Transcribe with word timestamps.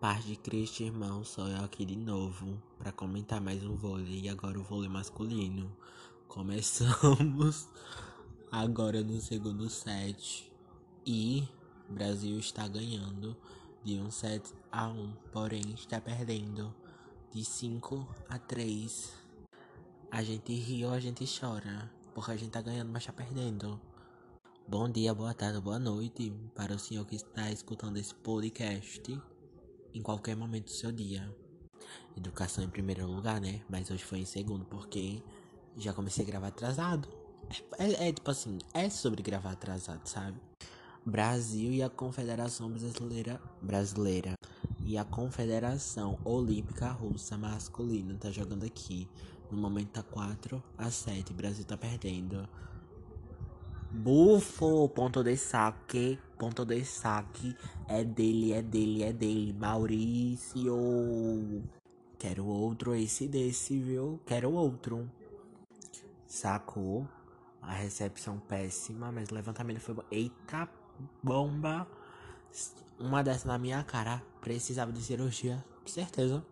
Paz 0.00 0.24
de 0.24 0.36
Cristo, 0.36 0.84
irmão, 0.84 1.24
sou 1.24 1.48
eu 1.48 1.64
aqui 1.64 1.84
de 1.84 1.96
novo 1.96 2.62
para 2.78 2.92
comentar 2.92 3.40
mais 3.40 3.64
um 3.64 3.74
vôlei 3.74 4.20
e 4.20 4.28
agora 4.28 4.56
o 4.56 4.62
vôlei 4.62 4.88
masculino. 4.88 5.76
Começamos 6.28 7.68
agora 8.52 9.02
no 9.02 9.20
segundo 9.20 9.68
set 9.68 10.52
e 11.04 11.48
Brasil 11.88 12.38
está 12.38 12.68
ganhando 12.68 13.36
de 13.82 13.98
um 13.98 14.08
set 14.08 14.54
a 14.70 14.86
um, 14.86 15.12
porém 15.32 15.68
está 15.74 16.00
perdendo 16.00 16.72
de 17.32 17.44
5 17.44 18.06
a 18.28 18.38
3. 18.38 19.12
A 20.12 20.22
gente 20.22 20.52
ri 20.52 20.84
ou 20.84 20.92
a 20.92 21.00
gente 21.00 21.24
chora, 21.26 21.90
porque 22.14 22.30
a 22.30 22.36
gente 22.36 22.52
tá 22.52 22.62
ganhando, 22.62 22.92
mas 22.92 23.04
tá 23.04 23.12
perdendo. 23.12 23.80
Bom 24.68 24.88
dia, 24.88 25.12
boa 25.12 25.34
tarde, 25.34 25.60
boa 25.60 25.80
noite 25.80 26.32
para 26.54 26.72
o 26.72 26.78
senhor 26.78 27.04
que 27.04 27.16
está 27.16 27.50
escutando 27.50 27.96
esse 27.96 28.14
podcast 28.14 29.20
em 29.94 30.02
qualquer 30.02 30.36
momento 30.36 30.66
do 30.66 30.70
seu 30.70 30.92
dia. 30.92 31.28
Educação 32.16 32.64
em 32.64 32.68
primeiro 32.68 33.06
lugar, 33.06 33.40
né? 33.40 33.62
Mas 33.68 33.90
hoje 33.90 34.04
foi 34.04 34.18
em 34.18 34.24
segundo, 34.24 34.64
porque 34.64 35.22
já 35.76 35.92
comecei 35.92 36.24
a 36.24 36.26
gravar 36.26 36.48
atrasado. 36.48 37.08
É, 37.78 37.84
é, 37.84 38.08
é 38.08 38.12
tipo 38.12 38.30
assim, 38.30 38.58
é 38.74 38.90
sobre 38.90 39.22
gravar 39.22 39.52
atrasado, 39.52 40.06
sabe? 40.06 40.40
Brasil 41.06 41.72
e 41.72 41.82
a 41.82 41.88
Confederação 41.88 42.70
Brasileira 42.70 43.40
Brasileira 43.62 44.34
e 44.84 44.98
a 44.98 45.04
Confederação 45.04 46.18
Olímpica 46.24 46.90
Russa 46.90 47.38
Masculina 47.38 48.14
tá 48.18 48.30
jogando 48.30 48.64
aqui. 48.64 49.08
No 49.50 49.56
momento 49.56 49.88
tá 49.88 50.02
4 50.02 50.62
a 50.76 50.90
7. 50.90 51.32
O 51.32 51.34
Brasil 51.34 51.64
tá 51.64 51.76
perdendo. 51.76 52.46
Bufo, 53.90 54.88
ponto 54.90 55.24
de 55.24 55.34
saque, 55.36 56.18
ponto 56.38 56.64
de 56.64 56.84
saque. 56.84 57.56
É 57.88 58.04
dele, 58.04 58.52
é 58.52 58.60
dele, 58.60 59.02
é 59.02 59.12
dele. 59.12 59.54
Maurício. 59.58 60.76
Quero 62.18 62.46
outro, 62.46 62.94
esse 62.94 63.26
desse, 63.26 63.78
viu? 63.78 64.20
Quero 64.26 64.52
outro. 64.52 65.10
Sacou. 66.26 67.08
A 67.62 67.72
recepção 67.72 68.38
péssima, 68.38 69.10
mas 69.10 69.30
o 69.30 69.34
levantamento 69.34 69.80
foi 69.80 69.94
bom. 69.94 70.04
Eita 70.10 70.68
bomba. 71.22 71.86
Uma 72.98 73.22
dessa 73.22 73.48
na 73.48 73.58
minha 73.58 73.82
cara. 73.84 74.22
Precisava 74.40 74.92
de 74.92 75.00
cirurgia. 75.00 75.64
Certeza. 75.86 76.44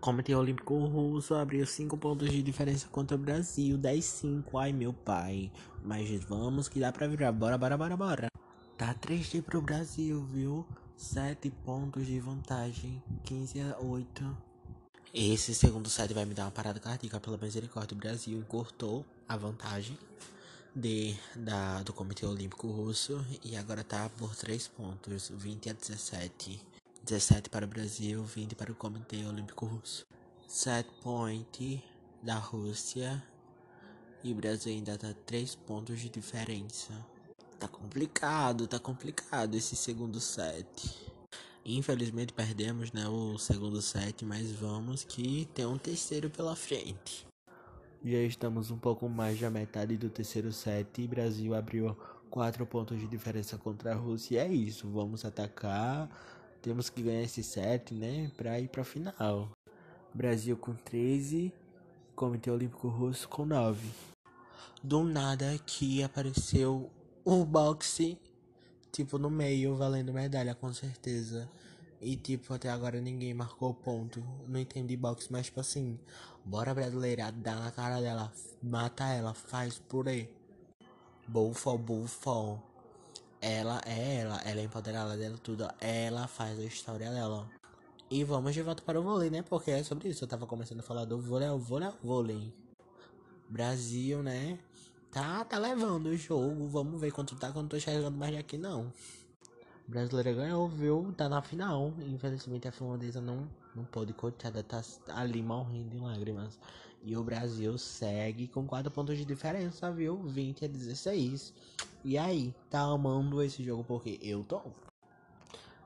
Comitê 0.00 0.34
Olímpico 0.34 0.76
Russo 0.86 1.34
abriu 1.34 1.66
5 1.66 1.96
pontos 1.96 2.30
de 2.30 2.42
diferença 2.42 2.88
contra 2.88 3.16
o 3.16 3.20
Brasil. 3.20 3.78
10-5. 3.78 4.44
Ai, 4.58 4.72
meu 4.72 4.92
pai. 4.92 5.50
Mas 5.84 6.10
vamos 6.24 6.68
que 6.68 6.80
dá 6.80 6.90
pra 6.90 7.06
virar. 7.06 7.32
Bora, 7.32 7.56
bora, 7.56 7.76
bora, 7.76 7.96
bora. 7.96 8.28
Tá 8.76 8.94
3D 8.94 9.42
pro 9.42 9.62
Brasil, 9.62 10.24
viu? 10.32 10.66
7 10.96 11.50
pontos 11.64 12.06
de 12.06 12.18
vantagem. 12.18 13.02
15 13.24 13.60
a 13.60 13.78
8. 13.78 14.36
Esse 15.14 15.54
segundo 15.54 15.90
set 15.90 16.14
vai 16.14 16.24
me 16.24 16.34
dar 16.34 16.44
uma 16.44 16.50
parada 16.50 16.80
cardíaca 16.80 17.20
pela 17.20 17.36
misericórdia. 17.36 17.94
O 17.94 17.98
Brasil 17.98 18.38
encurtou 18.38 19.04
a 19.28 19.36
vantagem 19.36 19.98
de, 20.74 21.14
da, 21.36 21.82
do 21.82 21.92
Comitê 21.92 22.24
Olímpico 22.24 22.66
Russo 22.68 23.24
e 23.44 23.54
agora 23.56 23.84
tá 23.84 24.08
por 24.16 24.34
3 24.34 24.68
pontos, 24.68 25.30
20 25.34 25.70
a 25.70 25.72
17. 25.74 26.71
17 27.04 27.50
para 27.50 27.64
o 27.64 27.68
Brasil, 27.68 28.22
20 28.22 28.54
para 28.54 28.70
o 28.70 28.76
Comitê 28.76 29.24
Olímpico 29.24 29.66
Russo. 29.66 30.06
Set 30.46 30.88
point 31.02 31.82
da 32.22 32.36
Rússia 32.36 33.20
e 34.22 34.30
o 34.30 34.36
Brasil 34.36 34.72
ainda 34.72 34.96
tá 34.96 35.12
3 35.26 35.56
pontos 35.56 35.98
de 35.98 36.08
diferença. 36.08 36.94
Tá 37.58 37.66
complicado, 37.66 38.68
tá 38.68 38.78
complicado 38.78 39.56
esse 39.56 39.74
segundo 39.74 40.20
set. 40.20 41.12
Infelizmente 41.64 42.32
perdemos 42.32 42.92
né, 42.92 43.08
o 43.08 43.36
segundo 43.36 43.82
set, 43.82 44.24
mas 44.24 44.52
vamos 44.52 45.02
que 45.02 45.48
tem 45.54 45.66
um 45.66 45.78
terceiro 45.78 46.30
pela 46.30 46.54
frente. 46.54 47.26
Já 48.04 48.18
estamos 48.18 48.70
um 48.70 48.78
pouco 48.78 49.08
mais 49.08 49.40
da 49.40 49.50
metade 49.50 49.96
do 49.96 50.08
terceiro 50.08 50.52
set 50.52 51.02
e 51.02 51.08
Brasil 51.08 51.52
abriu 51.52 51.96
4 52.30 52.64
pontos 52.64 53.00
de 53.00 53.08
diferença 53.08 53.58
contra 53.58 53.92
a 53.92 53.96
Rússia. 53.96 54.36
E 54.36 54.38
é 54.38 54.52
isso, 54.52 54.88
vamos 54.88 55.24
atacar. 55.24 56.08
Temos 56.62 56.88
que 56.88 57.02
ganhar 57.02 57.22
esse 57.22 57.42
set, 57.42 57.92
né, 57.92 58.30
para 58.36 58.58
ir 58.58 58.68
para 58.68 58.84
final. 58.84 59.50
Brasil 60.14 60.56
com 60.56 60.74
13, 60.74 61.52
Comitê 62.14 62.50
Olímpico 62.50 62.88
Russo 62.88 63.28
com 63.28 63.44
9. 63.44 63.86
Do 64.82 65.02
nada 65.02 65.52
aqui 65.52 66.02
apareceu 66.02 66.90
o 67.24 67.44
boxe 67.44 68.18
tipo, 68.92 69.18
no 69.18 69.30
meio, 69.30 69.74
valendo 69.74 70.12
medalha, 70.12 70.54
com 70.54 70.72
certeza. 70.72 71.50
E, 72.00 72.16
tipo, 72.16 72.52
até 72.52 72.68
agora 72.68 73.00
ninguém 73.00 73.32
marcou 73.32 73.72
ponto. 73.72 74.22
Não 74.46 74.60
entendi 74.60 74.96
boxe, 74.96 75.28
mas, 75.30 75.46
tipo 75.46 75.60
assim, 75.60 75.98
bora 76.44 76.74
brasileira, 76.74 77.32
dá 77.32 77.56
na 77.56 77.70
cara 77.70 78.00
dela, 78.00 78.32
mata 78.62 79.04
ela, 79.08 79.32
faz 79.32 79.78
por 79.78 80.08
aí. 80.08 80.28
Bufo, 81.26 81.78
bufo. 81.78 82.62
Ela 83.44 83.82
é 83.84 84.18
ela, 84.20 84.40
ela 84.44 84.60
é 84.60 84.62
empoderada 84.62 85.16
dela 85.16 85.36
tudo. 85.36 85.68
Ela 85.80 86.28
faz 86.28 86.60
a 86.60 86.62
história 86.62 87.10
dela. 87.10 87.50
E 88.08 88.22
vamos 88.22 88.54
de 88.54 88.62
volta 88.62 88.84
para 88.84 89.00
o 89.00 89.02
vôlei, 89.02 89.30
né? 89.30 89.42
Porque 89.42 89.72
é 89.72 89.82
sobre 89.82 90.10
isso. 90.10 90.22
Eu 90.22 90.28
tava 90.28 90.46
começando 90.46 90.78
a 90.78 90.82
falar 90.84 91.04
do 91.04 91.18
vôlei, 91.20 91.48
o 91.48 91.58
vôlei, 91.58 91.88
o 91.88 92.06
vôlei. 92.06 92.54
Brasil, 93.48 94.22
né? 94.22 94.60
Tá, 95.10 95.44
tá 95.44 95.58
levando 95.58 96.06
o 96.06 96.16
jogo. 96.16 96.68
Vamos 96.68 97.00
ver 97.00 97.10
quanto 97.10 97.34
tá, 97.34 97.50
quando 97.50 97.70
tô 97.70 97.80
chegando 97.80 98.16
mais 98.16 98.32
daqui 98.32 98.56
não. 98.56 98.92
Brasileira 99.88 100.32
ganhou, 100.32 100.68
viu? 100.68 101.12
Tá 101.16 101.28
na 101.28 101.42
final. 101.42 101.92
Infelizmente 101.98 102.68
a 102.68 102.72
finlandesa 102.72 103.20
não, 103.20 103.48
não 103.74 103.84
pôde, 103.84 104.12
coitada, 104.12 104.62
tá 104.62 104.82
ali 105.08 105.42
morrendo 105.42 105.96
em 105.96 106.00
lágrimas. 106.00 106.58
E 107.04 107.16
o 107.16 107.24
Brasil 107.24 107.76
segue 107.78 108.46
com 108.46 108.66
4 108.66 108.90
pontos 108.90 109.16
de 109.16 109.24
diferença, 109.24 109.90
viu? 109.90 110.22
20 110.22 110.64
a 110.64 110.68
16. 110.68 111.52
E 112.04 112.16
aí, 112.16 112.54
tá 112.70 112.80
amando 112.80 113.42
esse 113.42 113.64
jogo 113.64 113.82
porque 113.82 114.18
eu 114.22 114.44
tô. 114.44 114.62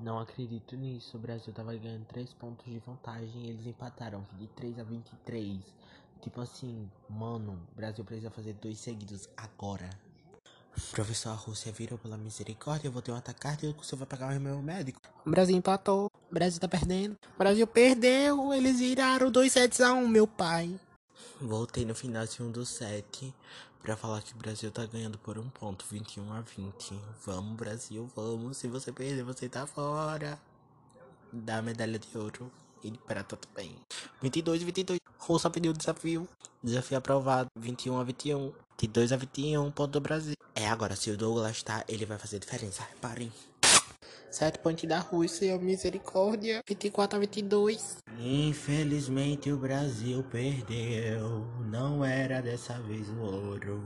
Não 0.00 0.18
acredito 0.18 0.74
nisso. 0.74 1.16
O 1.16 1.20
Brasil 1.20 1.52
tava 1.52 1.74
ganhando 1.76 2.06
3 2.06 2.32
pontos 2.34 2.64
de 2.64 2.78
vantagem. 2.78 3.46
Eles 3.46 3.66
empataram 3.66 4.26
de 4.38 4.46
3 4.48 4.78
a 4.78 4.84
23. 4.84 5.60
Tipo 6.22 6.40
assim, 6.40 6.88
mano, 7.10 7.60
o 7.72 7.74
Brasil 7.74 8.04
precisa 8.04 8.30
fazer 8.30 8.54
dois 8.54 8.78
seguidos 8.78 9.28
agora. 9.36 9.90
Professor, 10.92 11.30
a 11.30 11.34
Rússia 11.34 11.72
virou 11.72 11.98
pela 11.98 12.16
misericórdia, 12.16 12.86
eu 12.88 12.92
vou 12.92 13.02
ter 13.02 13.12
um 13.12 13.16
ataque 13.16 13.40
cardíaco, 13.40 13.84
você 13.84 13.96
vai 13.96 14.06
pagar 14.06 14.36
o 14.36 14.40
meu 14.40 14.62
médico. 14.62 15.00
O 15.26 15.30
Brasil 15.30 15.56
empatou, 15.56 16.10
Brasil 16.32 16.58
tá 16.58 16.66
perdendo. 16.66 17.16
O 17.34 17.38
Brasil 17.38 17.66
perdeu, 17.66 18.54
eles 18.54 18.78
viraram 18.78 19.30
2 19.30 19.52
sets 19.52 19.80
a 19.80 19.92
1, 19.92 20.02
um, 20.02 20.08
meu 20.08 20.26
pai. 20.26 20.78
Voltei 21.40 21.84
no 21.84 21.94
final 21.94 22.24
de 22.24 22.42
um 22.42 22.50
do 22.50 22.64
set 22.64 23.34
pra 23.82 23.96
falar 23.96 24.22
que 24.22 24.32
o 24.32 24.36
Brasil 24.36 24.70
tá 24.70 24.86
ganhando 24.86 25.18
por 25.18 25.38
um 25.38 25.48
ponto, 25.50 25.84
21 25.90 26.32
a 26.32 26.40
20. 26.40 26.98
Vamos, 27.26 27.56
Brasil, 27.56 28.08
vamos. 28.14 28.56
Se 28.56 28.68
você 28.68 28.92
perder, 28.92 29.24
você 29.24 29.48
tá 29.48 29.66
fora. 29.66 30.40
Da 31.32 31.60
medalha 31.60 31.98
de 31.98 32.08
ouro 32.16 32.50
e 32.82 32.90
de 32.90 32.98
prata 32.98 33.36
também. 33.36 33.76
22 34.20 34.62
22. 34.62 35.00
Russa 35.18 35.50
pediu 35.50 35.72
o 35.72 35.76
desafio. 35.76 36.28
Desafio 36.62 36.98
aprovado. 36.98 37.48
21 37.58 37.98
a 37.98 38.04
21. 38.04 38.52
22 38.80 39.12
a 39.12 39.16
21. 39.16 39.70
Ponto 39.70 39.92
do 39.92 40.00
Brasil. 40.00 40.34
É 40.54 40.68
agora, 40.68 40.96
se 40.96 41.10
o 41.10 41.16
Douglas 41.16 41.62
tá, 41.62 41.84
ele 41.88 42.06
vai 42.06 42.18
fazer 42.18 42.38
diferença. 42.38 42.82
Reparem. 42.82 43.32
7 44.32 44.60
pontos 44.60 44.84
da 44.84 44.98
Rússia, 44.98 45.58
misericórdia. 45.58 46.62
24 46.66 47.16
a 47.16 47.20
22. 47.20 47.98
Infelizmente 48.18 49.52
o 49.52 49.58
Brasil 49.58 50.24
perdeu. 50.24 51.46
Não 51.70 52.02
era 52.02 52.40
dessa 52.40 52.78
vez 52.80 53.10
o 53.10 53.20
ouro. 53.20 53.84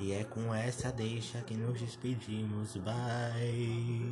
E 0.00 0.12
é 0.12 0.24
com 0.24 0.54
essa 0.54 0.90
deixa 0.90 1.42
que 1.42 1.54
nos 1.54 1.78
despedimos. 1.78 2.74
Bye. 2.78 4.06